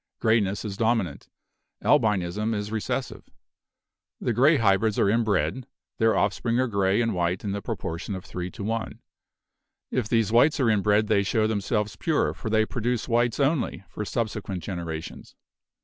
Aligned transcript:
Grayness 0.19 0.65
is 0.65 0.77
dominant; 0.77 1.29
albinism 1.83 2.55
is 2.55 2.71
recessive. 2.71 3.29
The 4.19 4.33
gray 4.33 4.57
hybrids 4.57 4.97
are 4.97 5.07
inbred; 5.11 5.67
their 5.99 6.17
offspring 6.17 6.59
are 6.59 6.65
gray 6.65 7.01
and 7.03 7.13
white 7.13 7.43
in 7.43 7.51
the 7.51 7.61
proportion 7.61 8.15
3:1. 8.15 8.97
If 9.91 10.09
these 10.09 10.31
whites 10.31 10.59
are 10.59 10.71
inbred 10.71 11.05
they 11.05 11.21
show 11.21 11.45
themselves 11.45 11.97
'pure/ 11.97 12.33
for 12.33 12.49
they 12.49 12.65
produce 12.65 13.07
whites 13.07 13.39
only 13.39 13.83
for 13.87 14.03
subsequent 14.03 14.63
generations. 14.63 15.35